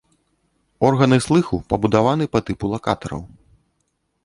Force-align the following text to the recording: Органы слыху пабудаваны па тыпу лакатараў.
Органы 0.89 1.17
слыху 1.25 1.55
пабудаваны 1.73 2.25
па 2.33 2.39
тыпу 2.49 2.65
лакатараў. 2.75 3.21